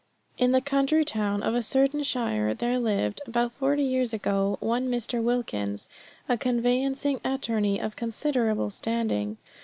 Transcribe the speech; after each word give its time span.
In 0.39 0.51
the 0.51 0.61
county 0.61 1.03
town 1.03 1.43
of 1.43 1.53
a 1.53 1.61
certain 1.61 2.01
shire 2.01 2.55
there 2.55 2.79
lived 2.79 3.21
(about 3.27 3.51
forty 3.53 3.83
years 3.83 4.13
ago) 4.13 4.57
one 4.59 4.89
Mr. 4.89 5.21
Wilkins, 5.21 5.87
a 6.27 6.39
conveyancing 6.39 7.21
attorney 7.23 7.79
of 7.79 7.95
considerable 7.95 8.71
standing. 8.71 9.37